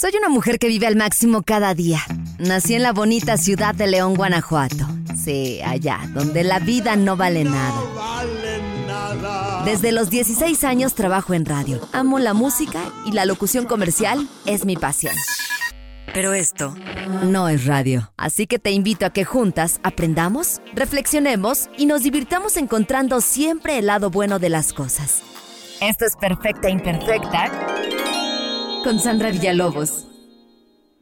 [0.00, 1.98] Soy una mujer que vive al máximo cada día.
[2.38, 4.86] Nací en la bonita ciudad de León, Guanajuato.
[5.16, 7.74] Sí, allá, donde la vida no vale nada.
[9.64, 11.80] Desde los 16 años trabajo en radio.
[11.92, 15.16] Amo la música y la locución comercial es mi pasión.
[16.14, 16.76] Pero esto
[17.24, 18.12] no es radio.
[18.16, 23.86] Así que te invito a que juntas aprendamos, reflexionemos y nos divirtamos encontrando siempre el
[23.86, 25.22] lado bueno de las cosas.
[25.80, 27.50] Esto es Perfecta Imperfecta
[28.88, 30.06] con Sandra Villalobos.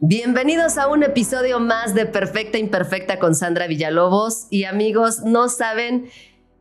[0.00, 4.49] Bienvenidos a un episodio más de Perfecta Imperfecta con Sandra Villalobos.
[4.50, 6.11] Y amigos, no saben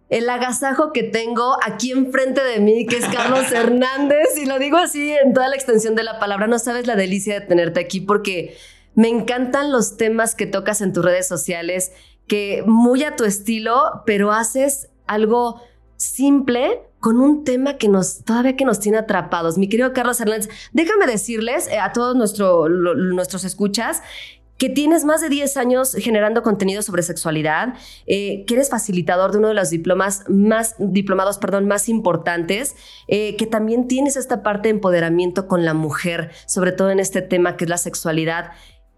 [0.09, 4.77] el agasajo que tengo aquí enfrente de mí, que es Carlos Hernández, y lo digo
[4.77, 6.45] así en toda la extensión de la palabra.
[6.45, 8.55] No sabes la delicia de tenerte aquí porque
[8.93, 11.91] me encantan los temas que tocas en tus redes sociales,
[12.27, 15.59] que muy a tu estilo, pero haces algo
[15.97, 19.57] simple con un tema que nos todavía que nos tiene atrapados.
[19.57, 24.01] Mi querido Carlos Hernández, déjame decirles eh, a todos nuestro, nuestros escuchas
[24.57, 27.73] que tienes más de 10 años generando contenido sobre sexualidad,
[28.07, 32.75] eh, que eres facilitador de uno de los diplomas más, diplomados perdón, más importantes,
[33.07, 37.21] eh, que también tienes esta parte de empoderamiento con la mujer, sobre todo en este
[37.21, 38.51] tema que es la sexualidad.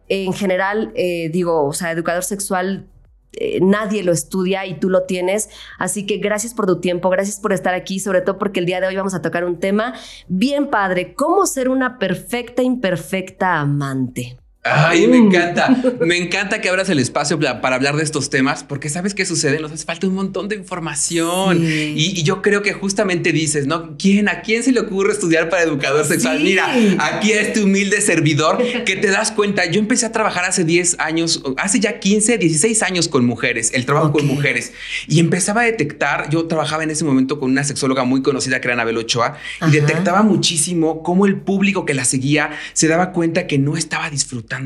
[0.10, 0.94] En general,
[1.34, 2.88] digo, o sea, educador sexual
[3.34, 5.50] eh, nadie lo estudia y tú lo tienes.
[5.78, 8.82] Así que gracias por tu tiempo, gracias por estar aquí, sobre todo porque el día
[8.82, 9.94] de hoy vamos a tocar un tema
[10.28, 14.38] bien padre, cómo ser una perfecta, imperfecta amante.
[14.70, 15.76] Ay, me encanta.
[16.00, 19.60] Me encanta que abras el espacio para hablar de estos temas, porque sabes qué sucede,
[19.60, 21.64] nos hace falta un montón de información.
[21.64, 23.98] Y, yo creo que justamente dices, ¿no?
[23.98, 26.42] ¿Quién, ¿A quién se le ocurre estudiar para educador sexual?
[26.42, 26.68] Mira,
[27.00, 29.66] aquí este humilde servidor que te das cuenta.
[29.66, 33.86] Yo empecé a trabajar hace 10 años, hace ya 15, 16 años con mujeres, el
[33.86, 34.74] trabajo con mujeres.
[35.08, 38.68] Y empezaba a detectar, yo trabajaba en ese momento con una sexóloga muy conocida que
[38.68, 43.48] era Anabel Ochoa, y detectaba muchísimo cómo el público que la seguía se daba cuenta
[43.48, 44.57] que no estaba disfrutando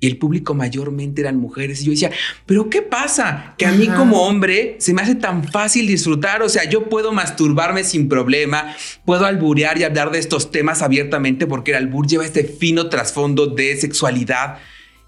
[0.00, 1.82] y el público mayormente eran mujeres.
[1.82, 2.10] Y yo decía,
[2.46, 3.54] pero ¿qué pasa?
[3.58, 6.42] Que a mí como hombre se me hace tan fácil disfrutar.
[6.42, 11.46] O sea, yo puedo masturbarme sin problema, puedo alburear y hablar de estos temas abiertamente
[11.46, 14.58] porque el albur lleva este fino trasfondo de sexualidad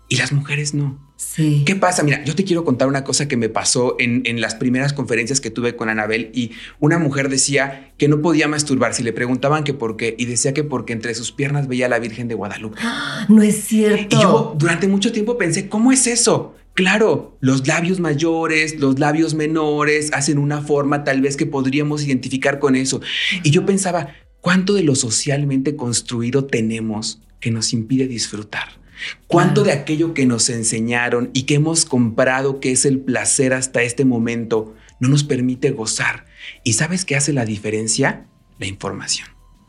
[0.09, 1.10] y las mujeres no.
[1.21, 1.65] Sí.
[1.67, 2.03] ¿Qué pasa?
[2.03, 5.39] Mira, yo te quiero contar una cosa que me pasó en, en, las primeras conferencias
[5.39, 9.63] que tuve con Anabel y una mujer decía que no podía masturbarse y le preguntaban
[9.63, 12.35] que por qué y decía que porque entre sus piernas veía a la Virgen de
[12.35, 12.81] Guadalupe.
[13.29, 14.17] No es cierto.
[14.17, 16.55] Y yo durante mucho tiempo pensé, ¿cómo es eso?
[16.73, 22.59] Claro, los labios mayores, los labios menores hacen una forma tal vez que podríamos identificar
[22.59, 23.03] con eso.
[23.43, 24.09] Y yo pensaba,
[24.41, 28.80] ¿cuánto de lo socialmente construido tenemos que nos impide disfrutar?
[29.27, 33.83] ¿Cuánto de aquello que nos enseñaron y que hemos comprado, que es el placer hasta
[33.83, 36.27] este momento, no nos permite gozar?
[36.65, 38.27] ¿Y sabes qué hace la diferencia?
[38.59, 39.29] La información.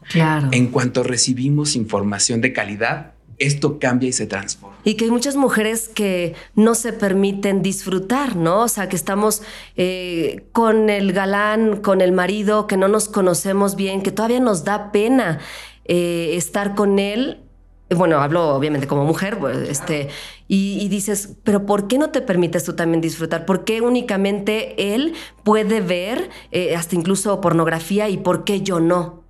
[0.10, 0.50] Claro.
[0.52, 4.78] En cuanto recibimos información de calidad, esto cambia y se transforma.
[4.84, 8.62] Y que hay muchas mujeres que no se permiten disfrutar, ¿no?
[8.62, 9.42] O sea, que estamos
[9.76, 14.64] eh, con el galán, con el marido, que no nos conocemos bien, que todavía nos
[14.64, 15.40] da pena
[15.86, 17.40] eh, estar con él
[17.96, 20.10] bueno, hablo obviamente como mujer, pues, este,
[20.48, 23.46] y, dices, pero ¿por qué no te permites tú también disfrutar?
[23.46, 25.14] ¿Por qué únicamente él
[25.44, 29.24] puede ver eh, hasta incluso pornografía y por qué yo no?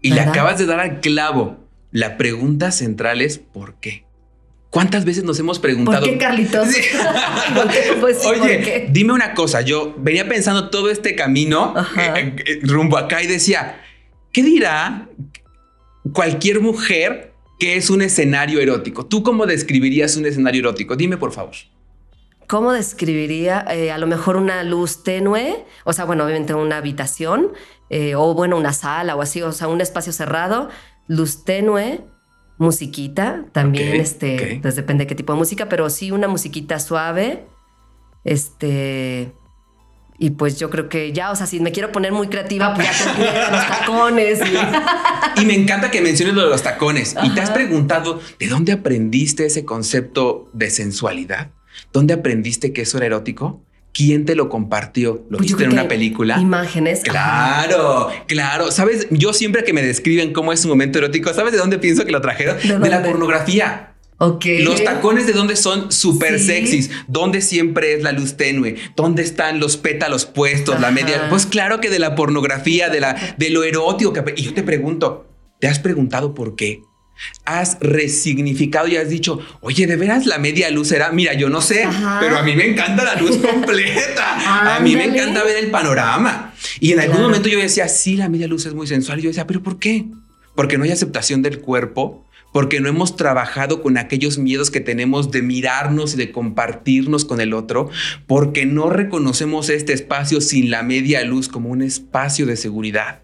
[0.00, 1.56] Y le acabas de dar al clavo.
[1.90, 4.04] La pregunta central es ¿por qué?
[4.70, 6.00] ¿Cuántas veces nos hemos preguntado?
[6.00, 6.68] ¿Por qué, Carlitos?
[8.00, 9.62] Pues Oye, dime una cosa.
[9.62, 13.80] Yo venía pensando todo este camino eh, eh, rumbo acá y decía,
[14.32, 15.08] ¿qué dirá
[16.12, 17.27] cualquier mujer
[17.58, 19.06] ¿Qué es un escenario erótico?
[19.06, 20.94] ¿Tú cómo describirías un escenario erótico?
[20.94, 21.54] Dime, por favor.
[22.46, 25.64] ¿Cómo describiría eh, a lo mejor una luz tenue?
[25.84, 27.52] O sea, bueno, obviamente una habitación,
[27.90, 30.70] eh, o bueno, una sala o así, o sea, un espacio cerrado,
[31.08, 32.00] luz tenue,
[32.56, 37.44] musiquita, también, este, pues depende de qué tipo de música, pero sí una musiquita suave,
[38.24, 39.32] este,
[40.20, 42.88] y pues yo creo que ya, o sea, si me quiero poner muy creativa, pues
[42.88, 44.40] ya los tacones.
[45.36, 45.44] Y...
[45.44, 47.14] me encanta que menciones lo de los tacones.
[47.22, 51.50] ¿Y te has preguntado de dónde aprendiste ese concepto de sensualidad?
[51.92, 53.62] ¿Dónde aprendiste que eso era erótico?
[53.92, 55.24] ¿Quién te lo compartió?
[55.30, 56.38] ¿Lo pues viste en una película?
[56.40, 57.02] Imágenes.
[57.04, 58.72] Claro, claro.
[58.72, 62.04] Sabes, yo siempre que me describen cómo es un momento erótico, ¿sabes de dónde pienso
[62.04, 62.56] que lo trajeron?
[62.58, 63.94] ¿De, la pornografía.
[64.20, 69.60] Los tacones de dónde son súper sexys, dónde siempre es la luz tenue, dónde están
[69.60, 71.28] los pétalos puestos, la media.
[71.30, 74.12] Pues claro que de la pornografía, de, la, de lo erótico.
[74.12, 75.28] Que, y yo te pregunto,
[75.60, 76.82] ¿te has preguntado por qué?
[77.44, 81.60] Has resignificado y has dicho, oye, de veras la media luz era, mira, yo no
[81.60, 81.86] sé,
[82.20, 84.76] pero a mí me encanta la luz completa.
[84.76, 86.54] a mí me encanta ver el panorama.
[86.80, 89.20] Y en algún momento yo decía, sí, la media luz es muy sensual.
[89.20, 90.06] Y yo decía, pero ¿por qué?
[90.56, 95.30] Porque no hay aceptación del cuerpo porque no hemos trabajado con aquellos miedos que tenemos
[95.30, 97.90] de mirarnos y de compartirnos con el otro,
[98.26, 103.22] porque no reconocemos este espacio sin la media luz como un espacio de seguridad.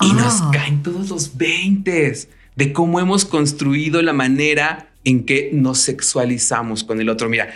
[0.00, 0.50] Y nos ah.
[0.52, 7.00] caen todos los veintes de cómo hemos construido la manera en que nos sexualizamos con
[7.00, 7.28] el otro.
[7.28, 7.50] Mira,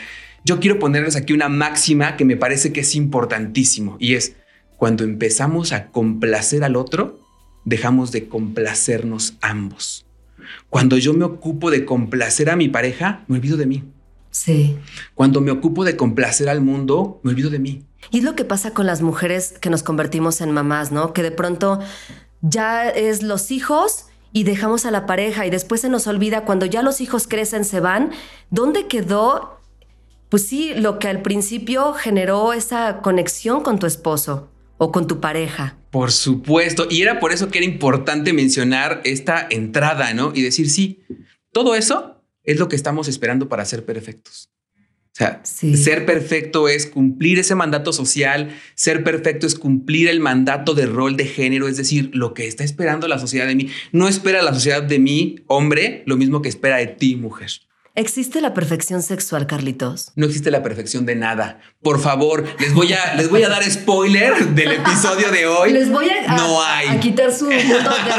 [0.44, 4.36] yo quiero ponerles aquí una máxima que me parece que es importantísimo y es
[4.76, 7.20] cuando empezamos a complacer al otro,
[7.64, 10.04] dejamos de complacernos ambos.
[10.70, 13.84] Cuando yo me ocupo de complacer a mi pareja, me olvido de mí.
[14.30, 14.76] Sí.
[15.14, 17.84] Cuando me ocupo de complacer al mundo, me olvido de mí.
[18.10, 21.12] Y es lo que pasa con las mujeres que nos convertimos en mamás, ¿no?
[21.12, 21.78] Que de pronto
[22.42, 26.66] ya es los hijos y dejamos a la pareja y después se nos olvida cuando
[26.66, 28.10] ya los hijos crecen, se van,
[28.50, 29.60] ¿dónde quedó?
[30.28, 35.20] Pues sí, lo que al principio generó esa conexión con tu esposo o con tu
[35.20, 35.76] pareja.
[35.94, 40.32] Por supuesto, y era por eso que era importante mencionar esta entrada, ¿no?
[40.34, 41.04] Y decir, sí,
[41.52, 44.50] todo eso es lo que estamos esperando para ser perfectos.
[44.66, 50.74] O sea, ser perfecto es cumplir ese mandato social, ser perfecto es cumplir el mandato
[50.74, 53.68] de rol de género, es decir, lo que está esperando la sociedad de mí.
[53.92, 57.52] No espera la sociedad de mí, hombre, lo mismo que espera de ti, mujer.
[57.96, 60.10] ¿Existe la perfección sexual, Carlitos?
[60.16, 61.60] No existe la perfección de nada.
[61.80, 65.72] Por favor, les voy a, les voy a dar spoiler del episodio de hoy.
[65.72, 66.98] Les voy a, no hay.
[66.98, 67.62] quitar su de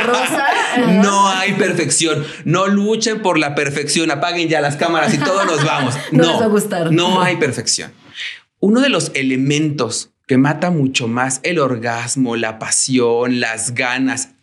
[0.06, 0.46] rosa.
[1.04, 2.26] no hay perfección.
[2.46, 4.12] No luchen por la perfección.
[4.12, 5.94] Apaguen ya las cámaras y todos nos vamos.
[6.14, 6.92] no, no les va a gustar.
[6.94, 7.92] No hay perfección.
[8.62, 14.35] Uno de los elementos que mata mucho más el orgasmo, la pasión, las ganas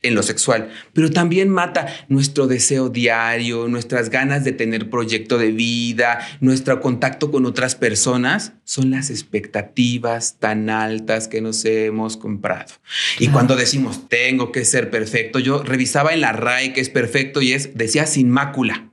[0.00, 5.50] en lo sexual, pero también mata nuestro deseo diario, nuestras ganas de tener proyecto de
[5.50, 12.74] vida, nuestro contacto con otras personas, son las expectativas tan altas que nos hemos comprado.
[13.18, 17.42] Y cuando decimos, tengo que ser perfecto, yo revisaba en la RAE que es perfecto
[17.42, 18.92] y es, decía, sin mácula,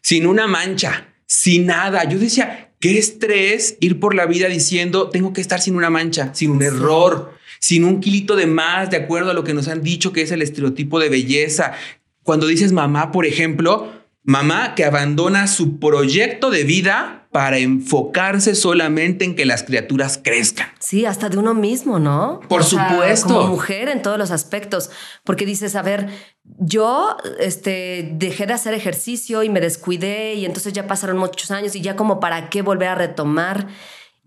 [0.00, 2.02] sin una mancha, sin nada.
[2.08, 6.34] Yo decía, qué estrés ir por la vida diciendo, tengo que estar sin una mancha,
[6.34, 9.82] sin un error sin un kilito de más, de acuerdo a lo que nos han
[9.82, 11.72] dicho que es el estereotipo de belleza.
[12.22, 13.92] Cuando dices mamá, por ejemplo,
[14.24, 20.68] mamá que abandona su proyecto de vida para enfocarse solamente en que las criaturas crezcan.
[20.80, 22.40] Sí, hasta de uno mismo, ¿no?
[22.48, 23.28] Por supuesto.
[23.28, 24.90] como mujer en todos los aspectos,
[25.22, 26.08] porque dices, a ver,
[26.44, 31.76] yo este, dejé de hacer ejercicio y me descuidé y entonces ya pasaron muchos años
[31.76, 33.68] y ya como para qué volver a retomar.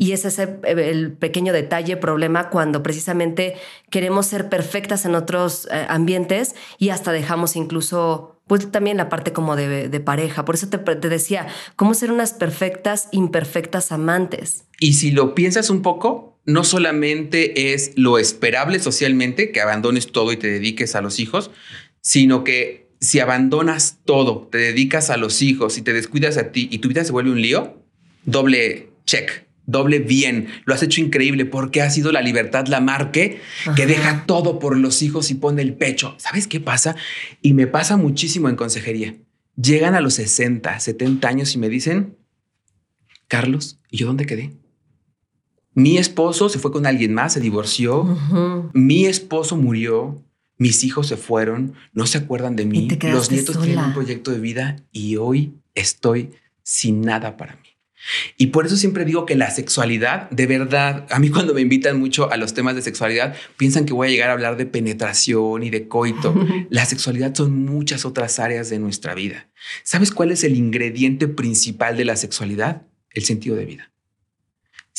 [0.02, 3.56] Y ese es el, pequeño detalle, problema, cuando precisamente
[3.90, 9.34] queremos ser perfectas en otros eh, ambientes y hasta dejamos incluso, pues también la parte
[9.34, 10.46] como de, pareja.
[10.46, 14.64] Por eso te, te, decía, cómo ser unas perfectas, imperfectas amantes.
[14.80, 20.32] Y si lo piensas un poco, no solamente es lo esperable socialmente, que abandones todo
[20.32, 21.52] y te dediques a los hijos,
[22.00, 26.70] sino que si abandonas todo, te dedicas a los hijos y te descuidas a ti
[26.72, 27.84] y tu vida se vuelve un lío,
[28.24, 33.40] doble check doble bien, lo has hecho increíble porque ha sido la libertad la marque
[33.76, 36.16] que deja todo por los hijos y pone el pecho.
[36.18, 36.96] ¿Sabes qué pasa?
[37.42, 39.16] Y me pasa muchísimo en consejería.
[39.56, 42.18] Llegan a los 60, 70 años y me dicen,
[43.28, 44.54] Carlos, ¿y yo dónde quedé?
[45.74, 48.18] Mi esposo se fue con alguien más, se divorció,
[48.74, 50.24] mi esposo murió,
[50.58, 54.40] mis hijos se fueron, no se acuerdan de mí, los nietos tienen un proyecto de
[54.40, 56.32] vida y hoy estoy
[56.64, 57.69] sin nada para mí.
[58.38, 62.00] Y por eso siempre digo que la sexualidad, de verdad, a mí cuando me invitan
[62.00, 65.64] mucho a los temas de sexualidad, piensan que voy a llegar a hablar de penetración
[65.64, 66.34] y de coito.
[66.70, 69.50] la sexualidad son muchas otras áreas de nuestra vida.
[69.84, 72.84] ¿Sabes cuál es el ingrediente principal de la sexualidad?
[73.12, 73.92] El sentido de vida.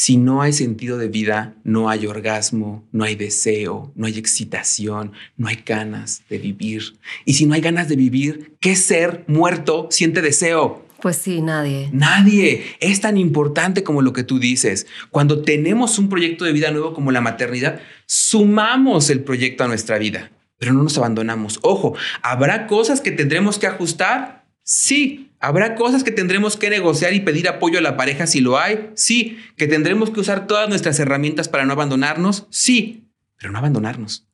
[0.02, 5.12] Si no hay sentido de vida, no hay orgasmo, no hay deseo, no hay excitación,
[5.37, 6.99] no hay ganas de vivir.
[7.26, 10.87] Y si no hay ganas de vivir, ¿qué ser muerto siente deseo?
[11.00, 11.88] Pues sí, nadie.
[11.92, 12.64] Nadie.
[12.80, 14.87] Es tan importante como lo que tú dices.
[15.11, 19.99] Cuando tenemos un proyecto de vida nuevo como la maternidad, sumamos el proyecto a nuestra
[19.99, 21.59] vida, pero no nos abandonamos.
[21.62, 24.45] Ojo, ¿habrá cosas que tendremos que ajustar?
[24.62, 25.30] Sí.
[25.40, 28.90] ¿Habrá cosas que tendremos que negociar y pedir apoyo a la pareja si lo hay?
[28.95, 29.38] Sí.
[29.57, 32.47] ¿Que tendremos que usar todas nuestras herramientas para no abandonarnos?
[32.50, 33.09] Sí.
[33.38, 34.30] Pero no abandonarnos.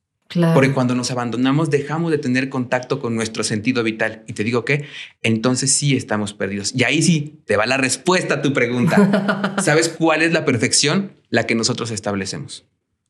[0.53, 4.23] Porque cuando nos abandonamos dejamos de tener contacto con nuestro sentido vital.
[4.27, 4.85] Y te digo que
[5.21, 6.73] entonces sí estamos perdidos.
[6.75, 9.55] Y ahí sí te va la respuesta a tu pregunta.
[9.63, 11.13] ¿Sabes cuál es la perfección?
[11.29, 12.65] La que nosotros establecemos.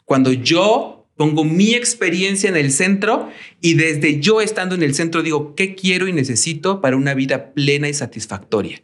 [0.05, 3.29] Cuando yo pongo mi experiencia en el centro
[3.62, 7.53] y desde yo estando en el centro digo qué quiero y necesito para una vida
[7.53, 8.83] plena y satisfactoria.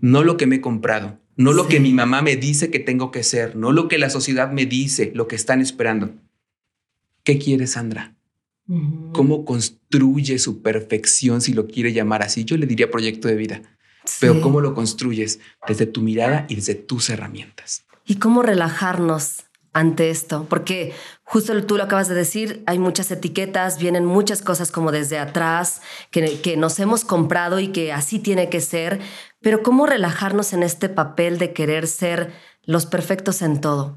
[0.00, 3.12] No lo que me he comprado, no lo que mi mamá me dice que tengo
[3.12, 6.14] que ser, no lo que la sociedad me dice, lo que están esperando
[7.24, 8.14] ¿Qué quieres, Sandra?
[9.12, 12.44] cómo construye su perfección, si lo quiere llamar así.
[12.44, 13.62] Yo le diría proyecto de vida.
[14.20, 17.84] Pero cómo lo construyes desde tu mirada y desde tus herramientas.
[18.06, 23.78] Y cómo relajarnos ante esto, porque justo tú lo acabas de decir, hay muchas etiquetas,
[23.78, 28.48] vienen muchas cosas como desde atrás que, que nos hemos comprado y que así tiene
[28.48, 29.00] que ser,
[29.40, 32.32] pero cómo relajarnos en este papel de querer ser
[32.64, 33.96] los perfectos en todo.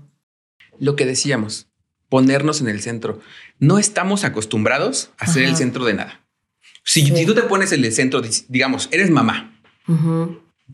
[0.77, 1.72] Lo que decíamos,
[2.13, 3.19] ponernos en el centro.
[3.57, 6.21] No estamos acostumbrados a ser el centro de nada.
[6.83, 9.59] Si, tú te pones en el centro, digamos, eres mamá,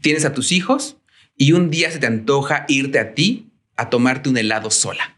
[0.01, 0.98] tienes a tus hijos
[1.38, 5.17] y un día se te antoja irte a ti a tomarte un helado sola,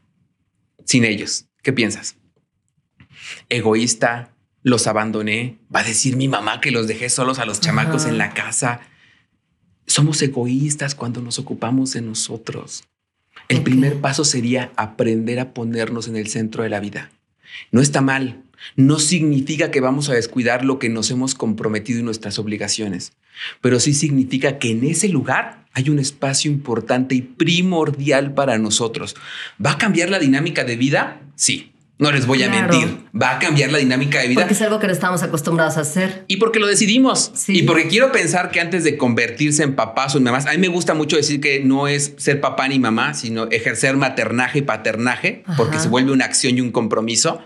[0.85, 1.45] sin ellos.
[1.63, 2.17] ¿Qué piensas?
[3.49, 8.05] Egoísta, los abandoné, va a decir mi mamá que los dejé solos a los chamacos
[8.05, 8.81] en la casa.
[9.87, 12.83] Somos egoístas cuando nos ocupamos de nosotros.
[13.51, 17.12] El primer paso sería aprender a ponernos en el centro de la vida.
[17.70, 18.43] No está mal,
[18.77, 23.12] no significa que vamos a descuidar lo que nos hemos comprometido y nuestras obligaciones,
[23.60, 29.17] pero sí significa que en ese lugar hay un espacio importante y primordial para nosotros.
[29.63, 31.22] ¿Va a cambiar la dinámica de vida?
[31.36, 31.70] Sí.
[32.01, 34.41] No les voy a mentir, va a cambiar la dinámica de vida.
[34.41, 36.25] Porque es algo que no estamos acostumbrados a hacer.
[36.27, 37.31] Y porque lo decidimos.
[37.48, 40.58] Y porque quiero pensar que antes de convertirse en papás o en mamás, a mí
[40.58, 44.62] me gusta mucho decir que no es ser papá ni mamá, sino ejercer maternaje y
[44.63, 47.39] paternaje, porque se vuelve una acción y un compromiso.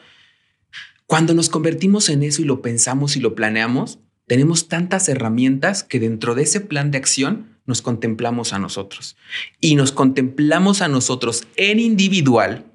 [1.05, 5.99] Cuando nos convertimos en eso y lo pensamos y lo planeamos, tenemos tantas herramientas que
[5.99, 9.17] dentro de ese plan de acción nos contemplamos a nosotros.
[9.59, 12.71] Y nos contemplamos a nosotros en individual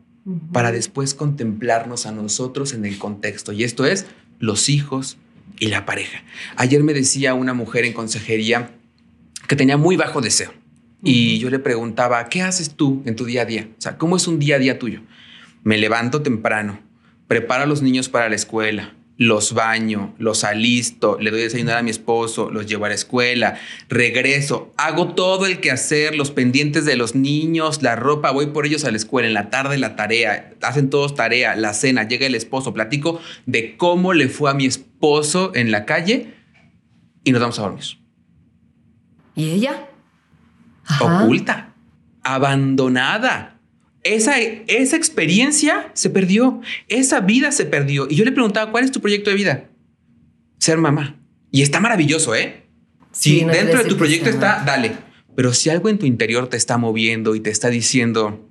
[0.53, 3.53] para después contemplarnos a nosotros en el contexto.
[3.53, 4.07] Y esto es
[4.39, 5.17] los hijos
[5.59, 6.23] y la pareja.
[6.57, 8.71] Ayer me decía una mujer en consejería
[9.49, 10.53] que tenía muy bajo deseo.
[11.03, 13.69] Y yo le preguntaba, ¿qué haces tú en tu día a día?
[13.79, 15.01] O sea, ¿cómo es un día a día tuyo?
[15.65, 16.79] Me levanto temprano,
[17.27, 21.83] preparo a los niños para la escuela, los baño, los alisto, le doy desayunar a
[21.83, 23.61] mi esposo, los llevo a la escuela,
[23.91, 28.65] regreso, hago todo el que hacer, los pendientes de los niños, la ropa, voy por
[28.65, 32.27] ellos a la escuela, en la tarde la tarea, hacen todos tarea, la cena, llega
[32.27, 36.33] el esposo, platico de cómo le fue a mi esposo en la calle
[37.23, 37.85] y nos vamos a dormir.
[39.37, 39.87] ¿Y ella?
[40.99, 41.75] Oculta,
[42.23, 43.60] abandonada
[44.03, 48.07] esa, esa experiencia se perdió, esa vida se perdió.
[48.09, 49.71] Y yo le preguntaba, ¿cuál es tu proyecto de vida?
[50.59, 51.21] Ser mamá.
[51.51, 52.65] Y está maravilloso, ¿eh?
[53.13, 54.93] Si dentro de tu proyecto está, dale.
[55.35, 58.49] Pero si algo en tu interior te está moviendo y te está diciendo,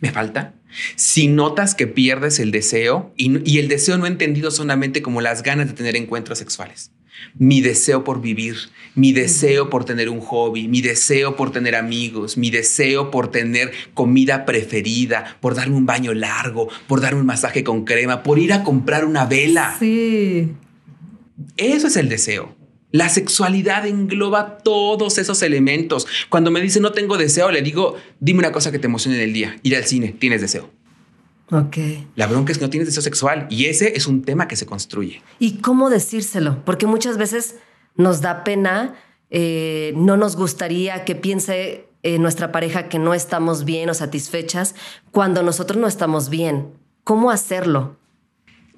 [0.00, 0.54] me falta,
[0.96, 5.42] si notas que pierdes el deseo y, y el deseo no entendido solamente como las
[5.42, 6.90] ganas de tener encuentros sexuales,
[7.34, 8.56] mi deseo por vivir,
[8.94, 13.72] mi deseo por tener un hobby, mi deseo por tener amigos, mi deseo por tener
[13.94, 18.52] comida preferida, por darme un baño largo, por darme un masaje con crema, por ir
[18.52, 19.76] a comprar una vela.
[19.78, 20.52] Sí.
[21.56, 22.54] Eso es el deseo.
[22.90, 26.06] La sexualidad engloba todos esos elementos.
[26.28, 29.22] Cuando me dice no tengo deseo, le digo, dime una cosa que te emocione en
[29.22, 29.56] el día.
[29.62, 30.70] Ir al cine, tienes deseo.
[31.52, 31.76] Ok.
[32.16, 34.64] La bronca es que no tienes deseo sexual y ese es un tema que se
[34.64, 35.22] construye.
[35.38, 36.64] ¿Y cómo decírselo?
[36.64, 37.56] Porque muchas veces
[37.94, 38.94] nos da pena,
[39.28, 44.74] eh, no nos gustaría que piense eh, nuestra pareja que no estamos bien o satisfechas
[45.10, 46.68] cuando nosotros no estamos bien.
[47.04, 47.96] ¿Cómo hacerlo?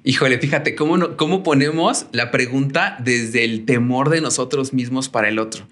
[0.03, 5.39] Híjole, fíjate cómo, cómo ponemos la pregunta desde el temor de nosotros mismos para el
[5.39, 5.65] otro.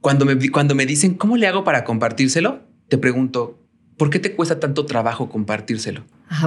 [0.00, 2.62] Cuando me, cuando me dicen, ¿cómo le hago para compartírselo?
[2.88, 3.61] Te pregunto,
[3.96, 6.04] ¿por qué te cuesta tanto trabajo compartírselo?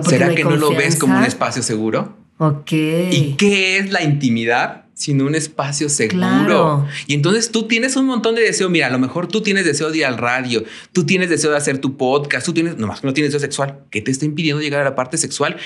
[0.08, 2.18] ¿Será que no lo ves como un espacio seguro?
[2.38, 2.72] Ok.
[2.72, 4.86] ¿Y qué es la intimidad?
[4.96, 6.88] sino un espacio seguro.
[7.06, 8.70] Y entonces tú tienes un montón de deseo.
[8.70, 11.58] Mira, a lo mejor tú tienes deseo de ir al radio, tú tienes deseo de
[11.58, 13.82] hacer tu podcast, tú tienes, nomás que no tienes deseo sexual.
[13.92, 15.58] ¿Qué te está impidiendo llegar a la parte sexual?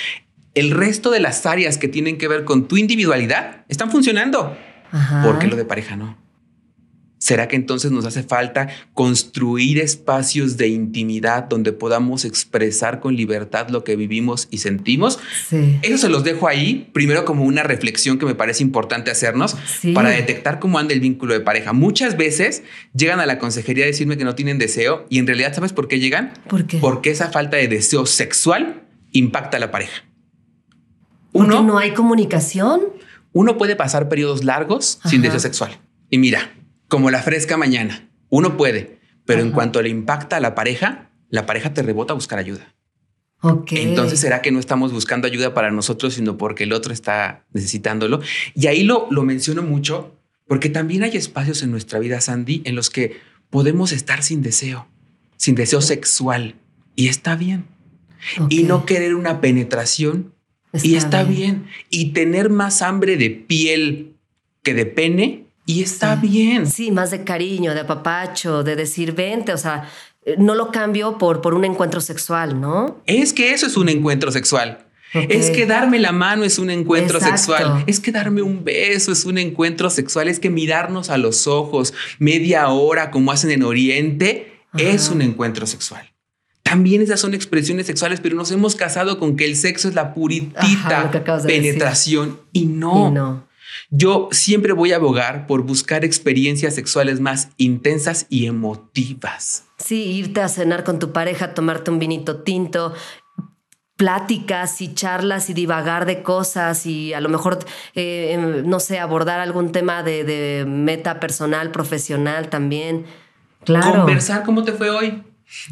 [0.55, 4.57] El resto de las áreas que tienen que ver con tu individualidad están funcionando.
[5.23, 6.17] Porque lo de pareja no.
[7.19, 13.67] ¿Será que entonces nos hace falta construir espacios de intimidad donde podamos expresar con libertad
[13.67, 15.19] lo que vivimos y sentimos?
[15.49, 15.79] Sí.
[15.81, 19.57] Eso se los dejo ahí, primero como una reflexión que me parece importante hacernos
[19.93, 21.73] para detectar cómo anda el vínculo de pareja.
[21.73, 22.63] Muchas veces
[22.95, 25.89] llegan a la consejería a decirme que no tienen deseo y en realidad, ¿sabes por
[25.89, 26.31] qué llegan?
[26.47, 26.77] ¿Por qué?
[26.77, 30.05] Porque esa falta de deseo sexual impacta a la pareja.
[31.33, 32.81] Uno, no hay comunicación.
[33.33, 35.79] Uno puede pasar periodos largos sin deseo sexual.
[36.09, 36.51] Y mira,
[36.89, 38.09] como la fresca mañana.
[38.29, 42.15] Uno puede, pero en cuanto le impacta a la pareja, la pareja te rebota a
[42.15, 42.75] buscar ayuda.
[43.41, 43.83] Okay.
[43.83, 48.19] Entonces será que no estamos buscando ayuda para nosotros, sino porque el otro está necesitándolo.
[48.53, 50.19] Y ahí lo, lo menciono mucho
[50.49, 53.17] porque también hay espacios en nuestra vida, Sandy, en los que
[53.49, 54.87] podemos estar sin deseo,
[55.37, 56.55] sin deseo sexual.
[56.95, 57.65] Y está bien.
[58.49, 60.33] Y no querer una penetración
[60.83, 61.67] y está bien.
[61.89, 64.15] Y tener más hambre de piel
[64.63, 66.65] que de pene, y está bien.
[66.65, 69.87] Sí, más de cariño, de apapacho, de decir vente, o sea,
[70.25, 73.03] eh, no lo cambio por, por un encuentro sexual, ¿no?
[73.05, 74.87] Es que eso es un encuentro sexual.
[75.13, 77.83] Es que darme la mano es un encuentro sexual.
[77.85, 80.27] Es que darme un beso es un encuentro sexual.
[80.27, 85.67] Es que mirarnos a los ojos media hora como hacen en Oriente es un encuentro
[85.67, 86.11] sexual.
[86.63, 90.15] También esas son expresiones sexuales, pero nos hemos casado con que el sexo es la
[90.15, 91.11] puritita
[91.45, 93.09] penetración y no.
[93.09, 93.48] y no.
[93.89, 99.65] Yo siempre voy a abogar por buscar experiencias sexuales más intensas y emotivas.
[99.77, 102.93] Sí, irte a cenar con tu pareja, tomarte un vinito tinto,
[103.99, 107.59] pláticas y charlas y divagar de cosas y a lo mejor,
[107.95, 113.05] eh, em, no sé, abordar algún tema de, meta personal, profesional también.
[113.65, 114.05] Claro.
[114.05, 115.21] Conversar cómo te fue hoy.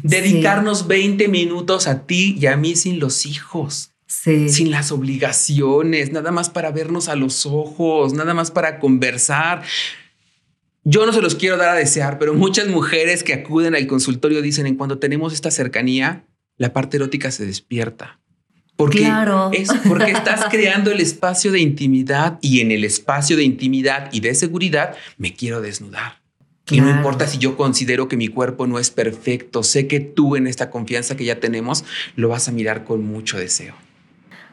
[0.02, 3.92] Dedicarnos 20 minutos a ti y a mí sin los hijos.
[4.08, 9.62] Sin las obligaciones, nada más para vernos a los ojos, nada más para conversar.
[10.82, 14.40] Yo no se los quiero dar a desear, pero muchas mujeres que acuden al consultorio
[14.40, 16.24] dicen en cuando tenemos esta cercanía,
[16.56, 18.18] la parte erótica se despierta.
[18.76, 19.50] Porque claro.
[19.52, 24.20] es porque estás creando el espacio de intimidad y en el espacio de intimidad y
[24.20, 26.22] de seguridad me quiero desnudar.
[26.70, 30.36] Y no importa si yo considero que mi cuerpo no es perfecto, sé que tú
[30.36, 31.84] en esta confianza que ya tenemos
[32.16, 33.74] lo vas a mirar con mucho deseo.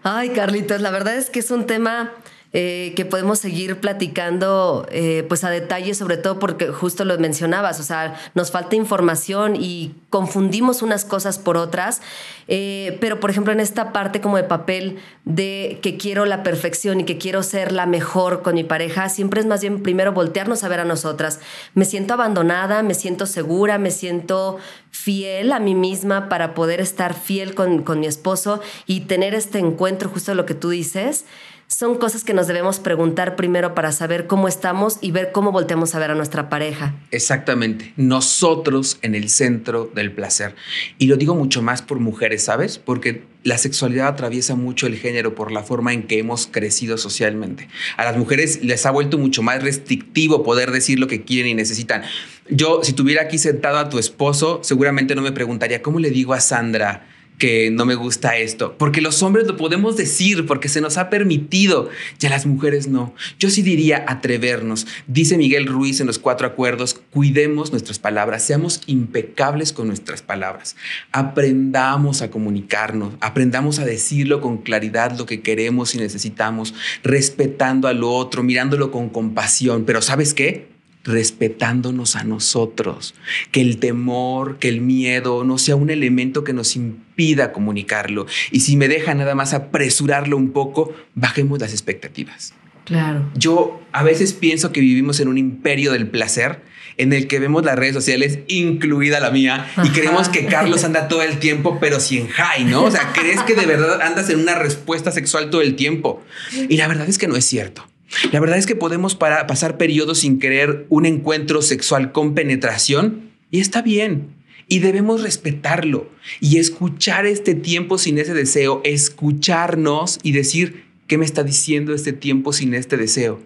[0.08, 2.12] Ay, Carlitos, la verdad es que es un tema
[2.58, 7.82] eh, que podemos seguir platicando eh, pues a detalle, sobre todo porque justo lo mencionabas,
[7.82, 12.02] o sea, nos falta información y confundimos unas cosas por otras,
[12.48, 17.02] eh, pero por ejemplo en esta parte como de papel de que quiero la perfección
[17.02, 20.64] y que quiero ser la mejor con mi pareja, siempre es más bien primero voltearnos
[20.64, 21.42] a ver a nosotras.
[21.74, 24.60] Me siento abandonada, me siento segura, me siento
[24.92, 29.60] fiel a mí misma para poder estar fiel con, con mi esposo y tener este
[29.60, 31.26] encuentro, justo lo que tú dices
[31.68, 35.96] son cosas que nos debemos preguntar primero para saber cómo estamos y ver cómo volteamos
[35.96, 36.94] a ver a nuestra pareja.
[37.12, 40.56] Exactamente, nosotros en el centro del placer.
[41.00, 42.78] Y lo digo mucho más por mujeres, ¿sabes?
[42.78, 47.68] Porque la sexualidad atraviesa mucho el género por la forma en que hemos crecido socialmente.
[47.98, 51.54] A las mujeres les ha vuelto mucho más restrictivo poder decir lo que quieren y
[51.56, 52.04] necesitan.
[52.50, 56.34] Yo, si tuviera aquí sentado a tu esposo, seguramente no me preguntaría, ¿cómo le digo
[56.34, 57.08] a Sandra?
[57.38, 61.10] Que no me gusta esto, porque los hombres lo podemos decir, porque se nos ha
[61.10, 63.14] permitido, ya las mujeres no.
[63.40, 64.88] Yo sí diría atrevernos.
[65.08, 70.76] Dice Miguel Ruiz en los cuatro acuerdos, cuidemos nuestras palabras, seamos impecables con nuestras palabras,
[71.12, 78.04] aprendamos a comunicarnos, aprendamos a decirlo con claridad lo que queremos y necesitamos, respetando al
[78.04, 80.75] otro, mirándolo con compasión, pero ¿sabes qué?
[81.06, 83.16] Respetándonos a nosotros,
[83.52, 88.26] que el temor, que el miedo no sea un elemento que nos impida comunicarlo.
[88.52, 92.54] Y si me deja nada más apresurarlo un poco, bajemos las expectativas.
[92.86, 93.32] Claro.
[93.36, 96.62] Yo a veces pienso que vivimos en un imperio del placer
[96.98, 101.08] en el que vemos las redes sociales, incluida la mía, y creemos que Carlos anda
[101.08, 102.84] todo el tiempo, pero sin high, ¿no?
[102.84, 106.24] O sea, crees que de verdad andas en una respuesta sexual todo el tiempo.
[106.70, 107.86] Y la verdad es que no es cierto.
[108.32, 113.60] La verdad es que podemos pasar periodos sin querer un encuentro sexual con penetración y
[113.60, 114.36] está bien.
[114.68, 121.26] Y debemos respetarlo y escuchar este tiempo sin ese deseo, escucharnos y decir, ¿qué me
[121.26, 123.40] está diciendo este tiempo sin este deseo?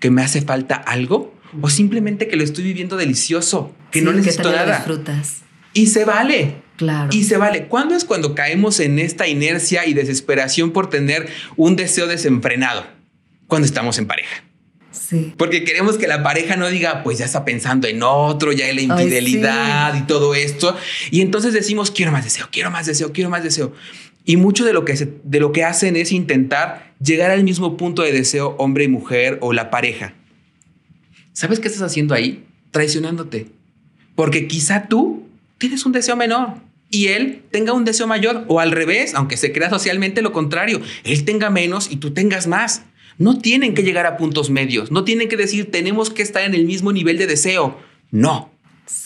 [0.00, 1.34] ¿Que me hace falta algo?
[1.62, 3.74] ¿O simplemente que lo estoy viviendo delicioso?
[3.90, 4.84] Que no necesito nada.
[5.72, 6.56] Y se vale.
[6.76, 7.10] Claro.
[7.12, 7.66] Y se vale.
[7.66, 12.99] ¿Cuándo es cuando caemos en esta inercia y desesperación por tener un deseo desenfrenado?
[13.50, 14.42] Cuando estamos en pareja.
[14.90, 15.34] Sí.
[15.36, 18.74] Porque queremos que la pareja no diga, pues ya está pensando en otro, ya hay
[18.74, 20.74] la infidelidad y todo esto.
[21.10, 23.74] Y entonces decimos, quiero más deseo, quiero más deseo, quiero más deseo.
[24.24, 28.02] Y mucho de lo que, de lo que hacen es intentar llegar al mismo punto
[28.02, 30.14] de deseo hombre y mujer o la pareja.
[31.32, 32.44] ¿Sabes qué estás haciendo ahí?
[32.70, 33.48] Traicionándote.
[34.14, 35.26] Porque quizá tú
[35.58, 36.54] tienes un deseo menor
[36.90, 40.80] y él tenga un deseo mayor o al revés, aunque se crea socialmente lo contrario,
[41.04, 42.82] él tenga menos y tú tengas más.
[43.20, 46.54] No tienen que llegar a puntos medios, no tienen que decir tenemos que estar en
[46.54, 47.78] el mismo nivel de deseo.
[48.10, 48.50] No.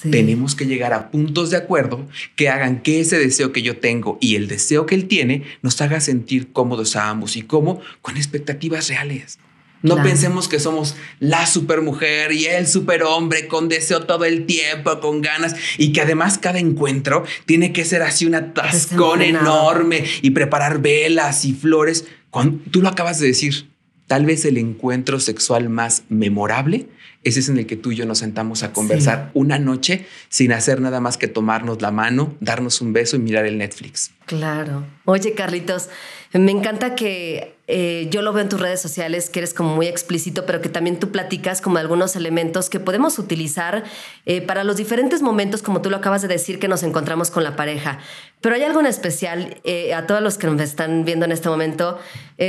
[0.09, 4.17] Tenemos que llegar a puntos de acuerdo que hagan que ese deseo que yo tengo
[4.21, 8.17] y el deseo que él tiene nos haga sentir cómodos a ambos y cómo con
[8.17, 9.41] expectativas reales.
[9.83, 15.23] No pensemos que somos la supermujer y el superhombre con deseo todo el tiempo, con
[15.23, 20.81] ganas y que además cada encuentro tiene que ser así un atascón enorme y preparar
[20.81, 22.07] velas y flores.
[22.31, 23.74] Cuando, tú lo acabas de decir,
[24.07, 26.89] tal vez el encuentro sexual más memorable
[27.25, 30.53] ese es en el que tú y yo nos sentamos a conversar una noche sin
[30.53, 34.11] hacer nada más que tomarnos la mano, darnos un beso y mirar el Netflix.
[34.27, 34.85] Claro.
[35.07, 35.89] Oye, Carlitos,
[36.35, 39.87] me encanta que eh, yo lo veo en tus redes sociales, que eres como muy
[39.87, 43.85] explícito, pero que también tú platicas como algunos elementos que podemos utilizar
[44.27, 47.43] eh, para los diferentes momentos, como tú lo acabas de decir, que nos encontramos con
[47.43, 47.99] la pareja.
[48.41, 51.49] Pero hay algo en especial eh, a todos los que nos están viendo en este
[51.49, 51.99] momento,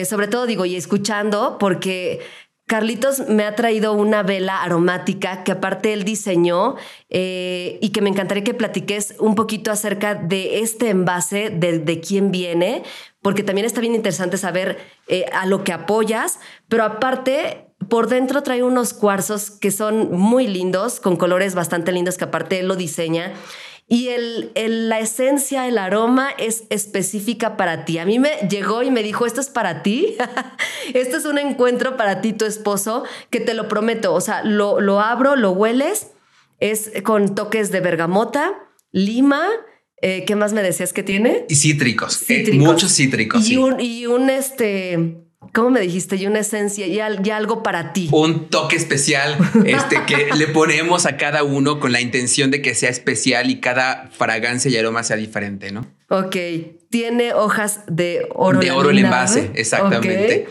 [0.07, 2.19] sobre todo digo, y escuchando, porque
[2.67, 6.75] Carlitos me ha traído una vela aromática que aparte él diseñó
[7.09, 12.83] y que me encantaría que platiques un poquito acerca de este envase, de, quién viene,
[13.25, 18.43] porque también está bien interesante saber eh, a lo que apoyas, pero aparte por dentro
[18.43, 22.75] trae unos cuarzos que son muy lindos, con colores bastante lindos que aparte él lo
[22.75, 23.33] diseña.
[23.87, 24.51] Y el,
[24.87, 27.97] la esencia, el aroma es específica para ti.
[27.97, 30.15] A mí me llegó y me dijo, esto es para ti,
[30.93, 34.79] esto es un encuentro para ti, tu esposo, que te lo prometo, o sea, lo,
[34.79, 36.11] lo abro, lo hueles,
[36.59, 38.53] es con toques de bergamota,
[38.91, 39.49] lima,
[40.01, 41.45] eh, ¿qué más me decías que tiene?
[41.49, 43.49] Y cítricos, eh, muchos cítricos.
[43.49, 46.15] Y, un, y un este ¿Cómo me dijiste?
[46.15, 48.09] Y una esencia y, algo para ti.
[48.11, 52.75] Un toque especial este, que le ponemos a cada uno con la intención de que
[52.75, 55.85] sea especial y cada fragancia y aroma sea diferente, ¿no?
[56.09, 56.35] Ok.
[56.89, 58.59] Tiene hojas de oro.
[58.59, 60.47] De oro el envase, exactamente.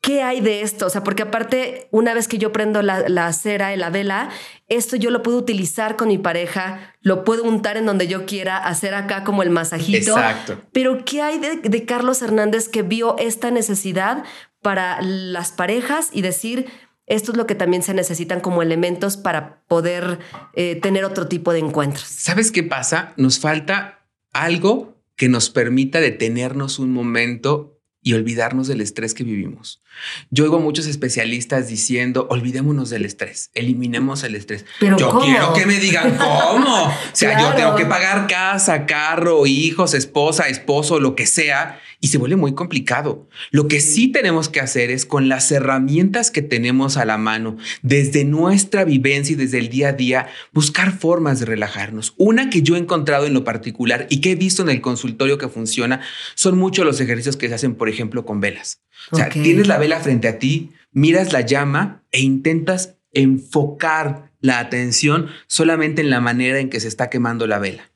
[0.00, 0.86] ¿Qué hay de esto?
[0.86, 4.30] O sea, porque aparte, una vez que yo prendo la, cera y la vela,
[4.68, 8.56] esto yo lo puedo utilizar con mi pareja, lo puedo untar en donde yo quiera,
[8.56, 10.12] hacer acá como el masajito.
[10.16, 10.62] Exacto.
[10.72, 14.24] Pero ¿qué hay de, Carlos Hernández que vio esta necesidad
[14.62, 16.70] para las parejas y decir,
[17.04, 20.18] esto es lo que también se necesitan como elementos para poder
[20.54, 22.06] eh, tener otro tipo de encuentros?
[22.06, 23.12] ¿Sabes qué pasa?
[23.18, 29.82] Nos falta algo que nos permita detenernos un momento y olvidarnos del estrés que vivimos.
[30.30, 34.64] Yo oigo a muchos especialistas diciendo, olvidémonos del estrés, eliminemos el estrés.
[34.78, 36.84] Pero yo quiero que me digan cómo.
[36.86, 42.08] o sea, yo tengo que pagar casa, carro, hijos, esposa, esposo, lo que sea, y
[42.08, 43.28] se vuelve muy complicado.
[43.50, 47.56] Lo que sí tenemos que hacer es con las herramientas que tenemos a la mano,
[47.82, 52.14] desde nuestra vivencia y desde el día a día, buscar formas de relajarnos.
[52.16, 55.38] Una que yo he encontrado en lo particular y que he visto en el consultorio
[55.38, 56.00] que funciona
[56.34, 58.80] son muchos los ejercicios que se hacen, por ejemplo, con velas.
[59.10, 64.58] O sea, tienes la vela frente a ti, miras la llama e intentas enfocar la
[64.58, 67.90] atención solamente en la manera en que se está quemando la vela.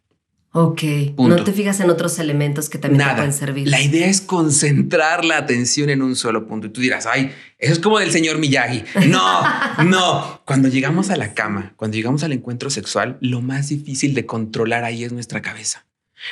[0.57, 0.83] Ok.
[1.19, 3.67] No te fijas en otros elementos que también te pueden servir.
[3.67, 6.69] La idea es concentrar la atención en un solo punto.
[6.69, 8.85] Y tú dirás, ay, eso es como del señor Miyagi.
[9.09, 9.43] No,
[9.85, 10.43] no.
[10.45, 14.85] Cuando llegamos a la cama, cuando llegamos al encuentro sexual, lo más difícil de controlar
[14.85, 15.87] ahí es nuestra cabeza.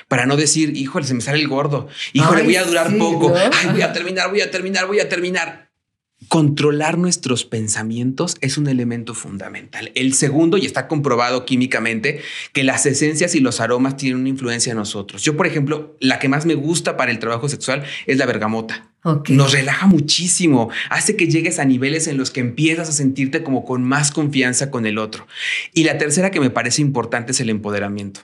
[0.09, 1.89] Para no decir, híjole, se me sale el gordo.
[2.13, 3.35] Híjole, voy a durar poco.
[3.35, 5.73] Ay, voy a terminar, voy a terminar, voy a terminar.
[6.29, 9.91] Controlar nuestros pensamientos es un elemento fundamental.
[9.95, 12.21] El segundo, y está comprobado químicamente,
[12.53, 15.23] que las esencias y los aromas tienen una influencia en nosotros.
[15.23, 18.89] Yo, por ejemplo, la que más me gusta para el trabajo sexual es la bergamota.
[19.29, 23.65] Nos relaja muchísimo, hace que llegues a niveles en los que empiezas a sentirte como
[23.65, 25.27] con más confianza con el otro.
[25.75, 28.21] Y la tercera que me parece importante es el empoderamiento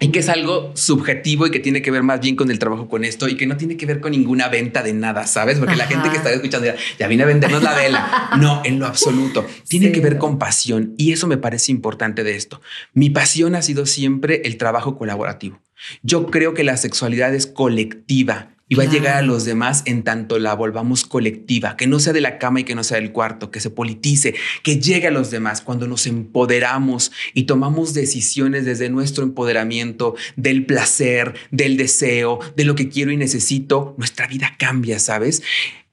[0.00, 2.88] y que es algo subjetivo y que tiene que ver más bien con el trabajo
[2.88, 5.58] con esto y que no tiene que ver con ninguna venta de nada, ¿sabes?
[5.58, 8.30] Porque la gente que está escuchando ya, viene a vendernos la vela.
[8.44, 9.46] No, en lo absoluto.
[9.68, 12.60] Tiene que ver con pasión y eso me parece importante de esto.
[12.92, 15.60] Mi pasión ha sido siempre el trabajo colaborativo.
[16.02, 20.02] Yo creo que la sexualidad es colectiva y va a llegar a los demás en
[20.02, 23.12] tanto la volvamos colectiva, que no sea de la cama y que no sea del
[23.12, 28.64] cuarto, que se politice, que llegue a los demás cuando nos empoderamos y tomamos decisiones
[28.64, 34.54] desde nuestro empoderamiento, del placer, del deseo, de lo que quiero y necesito, nuestra vida
[34.58, 35.42] cambia, ¿sabes?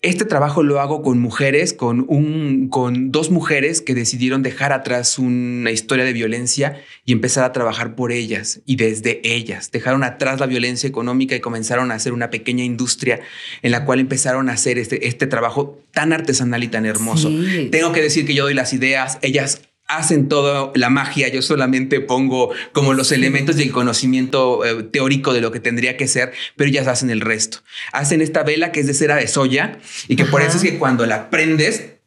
[0.03, 5.19] Este trabajo lo hago con mujeres, con, un, con dos mujeres que decidieron dejar atrás
[5.19, 9.69] una historia de violencia y empezar a trabajar por ellas y desde ellas.
[9.69, 13.19] Dejaron atrás la violencia económica y comenzaron a hacer una pequeña industria
[13.61, 17.29] en la cual empezaron a hacer este, este trabajo tan artesanal y tan hermoso.
[17.69, 19.61] Tengo que decir que yo doy las ideas, ellas
[19.97, 25.41] hacen toda la magia, yo solamente pongo como los elementos del conocimiento eh, teórico de
[25.41, 27.59] lo que tendría que ser, pero ellas hacen el resto.
[27.91, 30.77] Hacen esta vela que es de cera de soya y que por eso es que
[30.77, 32.00] cuando la prendes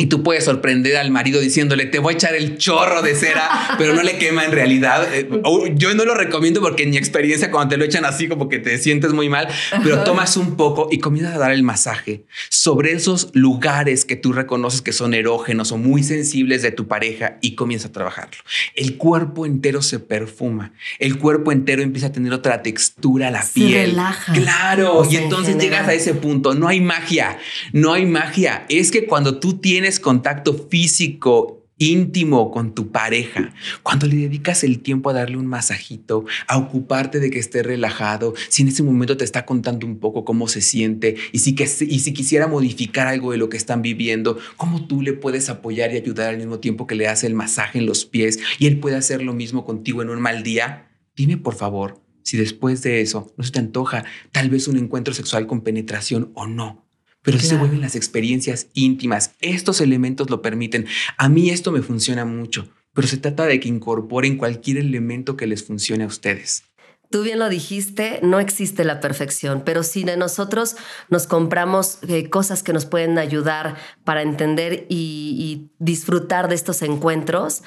[0.00, 3.74] y tú puedes sorprender al marido diciéndole, te voy a echar el chorro de cera,
[3.78, 5.12] pero no le quema en realidad.
[5.12, 5.28] Eh,
[5.74, 8.60] yo no lo recomiendo porque en mi experiencia cuando te lo echan así como que
[8.60, 9.48] te sientes muy mal,
[9.82, 14.32] pero tomas un poco y comienzas a dar el masaje sobre esos lugares que tú
[14.32, 18.38] reconoces que son erógenos o muy sensibles de tu pareja y comienza a trabajarlo.
[18.76, 23.90] El cuerpo entero se perfuma, el cuerpo entero empieza a tener otra textura, la piel.
[23.90, 24.32] Relaja.
[24.32, 27.38] Claro, y entonces llegas a ese punto, no hay magia,
[27.72, 28.64] no hay magia.
[28.68, 34.80] Es que cuando tú tienes contacto físico íntimo con tu pareja, cuando le dedicas el
[34.80, 39.16] tiempo a darle un masajito, a ocuparte de que esté relajado, si en ese momento
[39.16, 43.06] te está contando un poco cómo se siente y si, que, y si quisiera modificar
[43.06, 46.58] algo de lo que están viviendo, cómo tú le puedes apoyar y ayudar al mismo
[46.58, 49.64] tiempo que le hace el masaje en los pies y él puede hacer lo mismo
[49.64, 53.58] contigo en un mal día, dime por favor si después de eso no se te
[53.58, 56.87] antoja tal vez un encuentro sexual con penetración o no
[57.22, 59.32] pero se vuelven las experiencias íntimas.
[59.40, 60.86] Estos elementos lo permiten.
[61.16, 65.46] A mí esto me funciona mucho, pero se trata de que incorporen cualquier elemento que
[65.46, 66.64] les funcione a ustedes.
[67.10, 70.76] Tú bien lo dijiste, no existe la perfección, pero si de nosotros
[71.08, 77.62] nos compramos eh, cosas que nos pueden ayudar para entender y disfrutar de estos encuentros,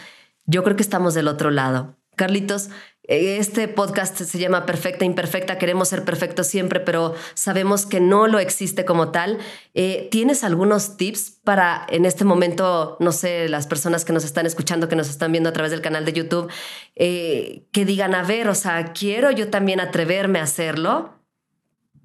[0.45, 1.97] yo creo que estamos del otro lado.
[2.15, 2.69] Carlitos,
[3.03, 8.39] este podcast se llama Perfecta Imperfecta, queremos ser perfectos siempre, pero sabemos que no lo
[8.39, 9.39] existe como tal.
[9.73, 14.45] Eh, ¿Tienes algunos tips para en este momento, no sé, las personas que nos están
[14.45, 16.51] escuchando, que nos están viendo a través del canal de YouTube,
[16.95, 21.17] eh, que digan, a ver, o sea, quiero yo también atreverme a hacerlo?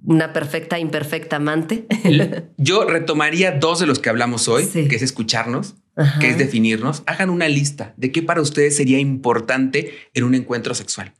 [0.02, 1.86] Una perfecta, imperfecta amante.
[2.56, 5.74] Yo retomaría dos de los que hablamos hoy, que es escucharnos
[6.20, 10.74] que es definirnos, hagan una lista de qué para ustedes sería importante en un encuentro
[10.74, 11.14] sexual.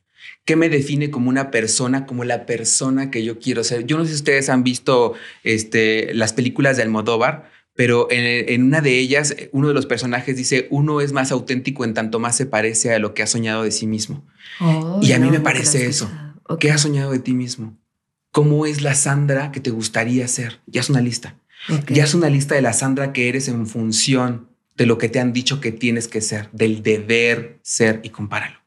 [0.44, 3.86] ¿Qué me define como una persona, como la persona que yo quiero ser?
[3.86, 8.80] Yo no sé si ustedes han visto este, las películas de Almodóvar, pero en, una
[8.80, 12.46] de ellas, uno de los personajes dice, uno es más auténtico en tanto más se
[12.46, 14.26] parece a lo que ha soñado de sí mismo.
[14.60, 16.10] Oh, y a mí me parece eso.
[16.60, 17.76] ¿Qué has soñado de ti mismo?
[18.30, 20.60] ¿Cómo es la Sandra que te gustaría ser?
[20.66, 21.38] Ya es una lista.
[21.88, 25.20] Ya es una lista de la Sandra que eres en función de lo que te
[25.20, 28.58] han dicho que tienes que ser, del deber ser y compáralo.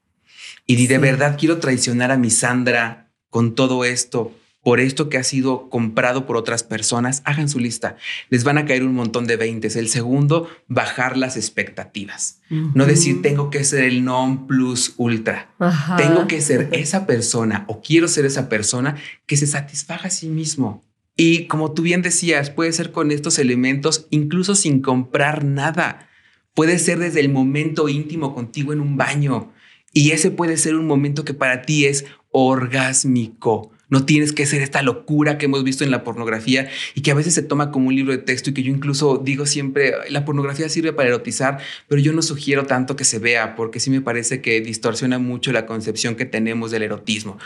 [0.66, 5.24] Y de verdad quiero traicionar a mi Sandra con todo esto, por esto que ha
[5.24, 7.96] sido comprado por otras personas, hagan su lista.
[8.30, 9.76] Les van a caer un montón de veintes.
[9.76, 12.42] El segundo, bajar las expectativas.
[12.50, 15.50] No decir tengo que ser el non plus ultra.
[15.98, 20.28] Tengo que ser esa persona o quiero ser esa persona que se satisfaga a sí
[20.28, 20.84] mismo.
[21.22, 26.08] Y como tú bien decías, puede ser con estos elementos incluso sin comprar nada.
[26.54, 29.52] Puede ser desde el momento íntimo contigo en un baño.
[29.92, 33.74] Y ese puede ser un momento que para ti es orgásmico.
[33.90, 37.16] No tienes que ser esta locura que hemos visto en la pornografía y que a
[37.16, 40.26] veces se toma como un libro de texto y que yo incluso digo siempre, la
[40.26, 44.02] pornografía sirve para erotizar, pero yo no sugiero tanto que se vea porque sí me
[44.02, 47.38] parece que distorsiona mucho la concepción que tenemos del erotismo.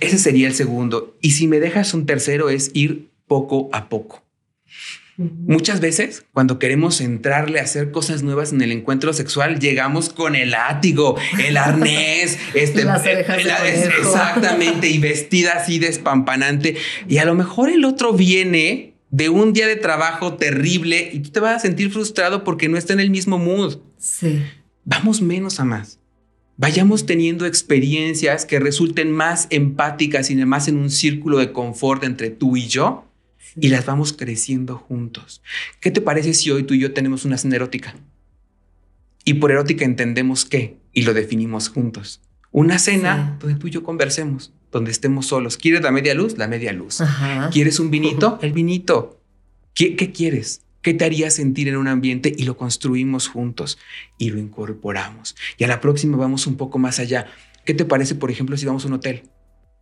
[0.00, 1.16] Ese sería el segundo.
[1.20, 4.22] Y si me dejas un tercero es ir poco a poco.
[5.20, 10.34] Muchas veces, cuando queremos entrarle a hacer cosas nuevas en el encuentro sexual, llegamos con
[10.34, 11.14] el látigo,
[11.46, 12.86] el arnés, este,
[13.98, 16.76] exactamente, y vestida así despampanante.
[17.06, 21.28] Y a lo mejor el otro viene de un día de trabajo terrible y tú
[21.28, 23.76] te vas a sentir frustrado porque no está en el mismo mood.
[23.98, 24.42] Sí.
[24.86, 25.98] Vamos menos a más.
[26.56, 32.30] Vayamos teniendo experiencias que resulten más empáticas y más en un círculo de confort entre
[32.30, 33.09] tú y yo
[33.56, 35.42] y las vamos creciendo juntos.
[35.80, 37.94] ¿Qué te parece si hoy tú y yo tenemos una cena erótica?
[39.24, 42.20] Y por erótica entendemos qué y lo definimos juntos.
[42.52, 45.56] Una cena donde tú y yo conversemos, donde estemos solos.
[45.56, 46.36] ¿Quieres la media luz?
[46.36, 46.98] La media luz.
[47.52, 48.38] ¿Quieres un vinito?
[48.42, 49.20] El vinito.
[49.74, 50.62] ¿Qué, ¿Qué quieres?
[50.82, 52.32] ¿Qué te haría sentir en un ambiente?
[52.36, 53.78] Y lo construimos juntos
[54.18, 55.36] y lo incorporamos.
[55.58, 57.26] Y a la próxima vamos un poco más allá.
[57.64, 59.24] ¿Qué te parece, por ejemplo, si vamos a un hotel?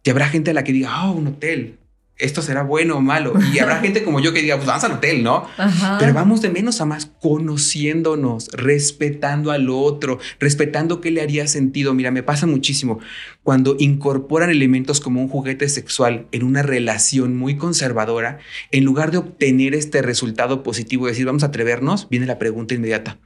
[0.02, 1.78] Y habrá gente a la que diga, ah, un hotel
[2.18, 3.34] esto será bueno o malo.
[3.52, 5.46] Y habrá gente como yo que diga, pues vamos al hotel, ¿no?
[5.98, 11.94] Pero vamos de menos a más conociéndonos, respetando al otro, respetando qué le haría sentido.
[11.94, 12.98] Mira, me pasa muchísimo
[13.42, 18.38] cuando incorporan elementos como un juguete sexual en una relación muy conservadora,
[18.72, 23.18] en lugar de obtener este resultado positivo, decir, vamos a atrevernos, viene la pregunta inmediata.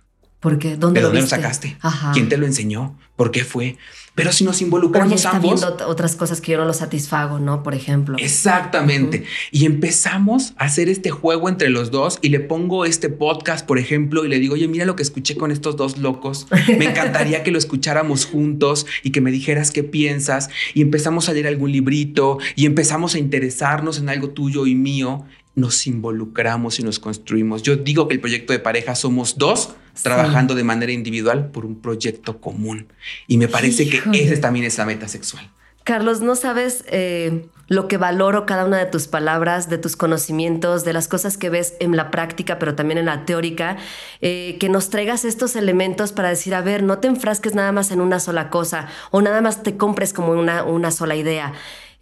[0.43, 0.77] ¿Por qué?
[0.77, 1.79] ¿Dónde, ¿De dónde lo, sacaste?
[2.13, 2.99] ¿Quién te lo enseñó?
[3.15, 3.79] ¿Por qué fue?
[4.17, 5.61] Pero si nos involucramos está ambos.
[5.61, 7.63] Viendo otras cosas que yo no lo satisfago, ¿no?
[7.63, 8.17] Por ejemplo.
[8.19, 9.23] Exactamente.
[9.53, 13.79] Y empezamos a hacer este juego entre los dos y le pongo este podcast, por
[13.79, 16.49] ejemplo, y le digo, oye, mira lo que escuché con estos dos locos.
[16.77, 20.51] Me encantaría que lo escucháramos juntos y que me dijeras qué piensas.
[20.75, 25.25] Y empezamos a leer algún librito y empezamos a interesarnos en algo tuyo y mío.
[25.55, 27.63] nos involucramos y nos construimos.
[27.63, 31.81] Yo digo que el proyecto de pareja somos dos trabajando de manera individual por un
[31.81, 32.87] proyecto común.
[33.27, 35.51] Y me parece que esa también es la meta sexual.
[35.85, 40.85] Carlos, no sabes eh, lo que valoro cada una de tus palabras, de tus conocimientos,
[40.85, 43.79] de las cosas que ves en la práctica, pero también en la teórica,
[44.21, 47.91] eh, que nos traigas estos elementos para decir, a ver, no te enfrasques nada más
[47.91, 51.53] en una sola cosa o nada más te compres como una, una sola idea.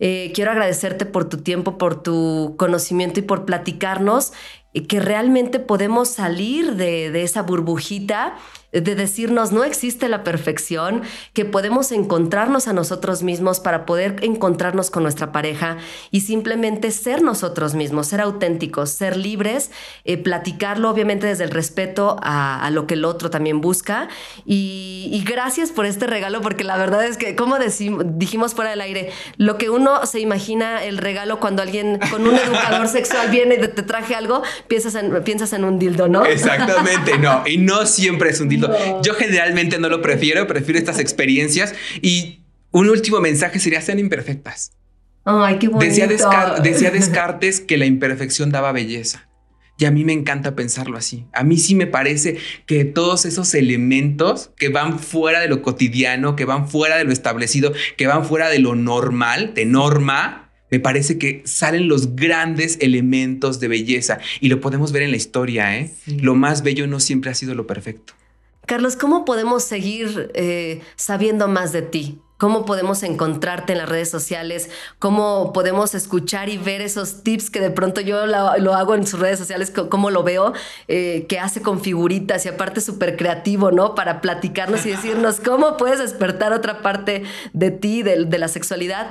[0.02, 4.32] Eh, quiero agradecerte por tu tiempo, por tu conocimiento y por platicarnos
[4.72, 8.36] que realmente podemos salir de, de esa burbujita
[8.72, 11.02] de decirnos no existe la perfección,
[11.32, 15.78] que podemos encontrarnos a nosotros mismos para poder encontrarnos con nuestra pareja
[16.10, 19.70] y simplemente ser nosotros mismos, ser auténticos, ser libres,
[20.04, 24.08] eh, platicarlo obviamente desde el respeto a, lo que el otro también busca.
[24.44, 29.10] Y, gracias por este regalo, porque la verdad es que, como dijimos fuera del aire,
[29.36, 33.58] lo que uno se imagina el regalo cuando alguien con un educador sexual viene y
[33.58, 36.24] te traje algo, piensas en, piensas en un dildo, ¿no?
[36.24, 37.42] Exactamente, no.
[37.46, 38.59] Y no siempre es un dildo
[39.02, 44.72] yo generalmente no lo prefiero, prefiero estas experiencias y un último mensaje sería sean imperfectas.
[45.24, 45.84] Ay, qué bonito.
[45.84, 46.06] Decía,
[46.62, 49.28] decía Descartes que la imperfección daba belleza.
[49.80, 51.24] Y a mí me encanta pensarlo así.
[51.32, 56.36] A mí sí me parece que todos esos elementos que van fuera de lo cotidiano,
[56.36, 60.80] que van fuera de lo establecido, que van fuera de lo normal, de norma, me
[60.80, 64.18] parece que salen los grandes elementos de belleza.
[64.40, 65.90] Y lo podemos ver en la historia, ¿eh?
[66.06, 68.12] Lo más bello no siempre ha sido lo perfecto.
[68.70, 72.22] Carlos, ¿cómo podemos seguir eh, sabiendo más de ti?
[72.38, 74.70] ¿Cómo podemos encontrarte en las redes sociales?
[75.00, 79.18] ¿Cómo podemos escuchar y ver esos tips que de pronto yo lo, hago en sus
[79.18, 80.52] redes sociales, cómo lo veo,
[80.86, 83.96] eh, que hace con figuritas y aparte súper creativo, ¿no?
[83.96, 89.10] Para platicarnos y decirnos cómo puedes despertar otra parte de ti, de la sexualidad.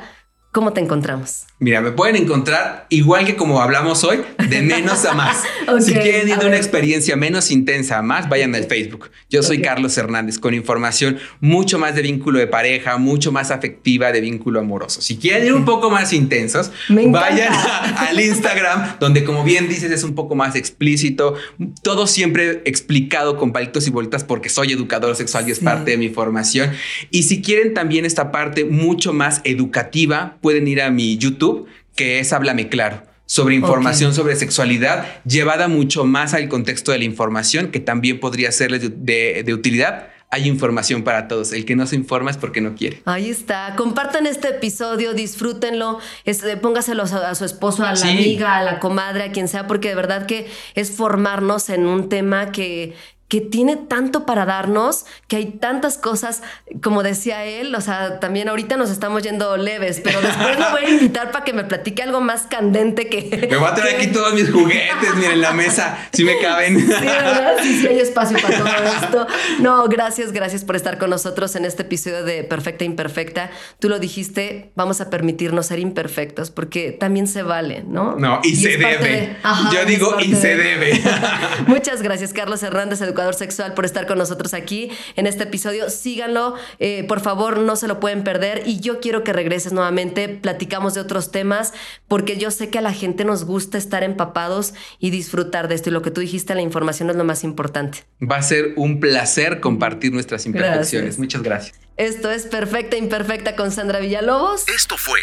[0.53, 1.48] ¿Cómo te encontramos?
[1.61, 5.43] Mira, me pueden encontrar igual que como hablamos hoy, de menos a más.
[5.81, 9.11] si quieren ir de una experiencia menos intensa a más, vayan al Facebook.
[9.29, 14.13] Yo soy Carlos Hernández con información mucho más de vínculo de pareja, mucho más afectiva
[14.13, 15.01] de vínculo amoroso.
[15.01, 17.53] Si quieren ir un poco más intensos, vayan
[17.97, 21.35] al Instagram, donde como bien dices es un poco más explícito,
[21.83, 25.97] todo siempre explicado con palitos y vueltas porque soy educador sexual y es parte de
[25.97, 26.71] mi formación.
[27.11, 31.48] Y si quieren también esta parte mucho más educativa, pueden ir a mi YouTube,
[31.95, 37.03] que es Háblame Claro sobre información sobre sexualidad, llevada mucho más al contexto de la
[37.03, 40.07] información, que también podría serles de, utilidad.
[40.31, 41.53] Hay información para todos.
[41.53, 43.03] El que no se informa es porque no quiere.
[43.05, 43.75] Ahí está.
[43.77, 49.25] Compartan este episodio, disfrútenlo, este, póngaselo a, su esposo, a la amiga, a la comadre,
[49.25, 52.95] a quien sea, porque de verdad que es formarnos en un tema que,
[53.29, 56.41] que tiene tanto para darnos, que hay tantas cosas,
[56.81, 60.85] como decía él, o sea, también ahorita nos estamos yendo leves, pero después lo voy
[60.85, 63.47] a invitar para que me platique algo más candente que...
[63.49, 66.79] Me voy a traer aquí todos mis juguetes, miren, en la mesa, si me caben.
[66.79, 67.57] Sí, ¿verdad?
[67.61, 69.27] Sí, sí hay espacio para todo esto.
[69.59, 73.51] No, gracias, gracias por estar con nosotros en este episodio de Perfecta Imperfecta.
[73.77, 78.15] Tú lo dijiste, vamos a permitirnos ser imperfectos, porque también se vale, ¿no?
[78.15, 79.37] No, y, se debe.
[79.71, 80.99] Yo digo, y se debe.
[81.67, 85.89] Muchas gracias, Carlos Hernández, educador sexual, por estar con nosotros aquí en este episodio.
[85.89, 88.63] Síganlo, eh, por favor, no se lo pueden perder.
[88.65, 91.73] Y yo quiero que regreses nuevamente, platicamos de otros temas,
[92.07, 95.89] porque yo sé que a la gente nos gusta estar empapados y disfrutar de esto.
[95.89, 98.03] Y lo que tú dijiste, la información es lo más importante.
[98.21, 101.19] Va a ser un placer compartir nuestras imperfecciones.
[101.19, 101.79] Muchas gracias.
[101.97, 104.67] Esto es Perfecta Imperfecta con Sandra Villalobos.
[104.69, 105.19] Esto fue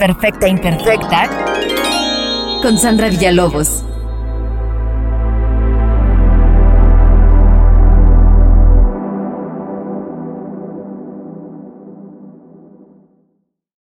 [0.00, 1.30] Perfecta Imperfecta
[2.60, 3.84] con Sandra Villalobos.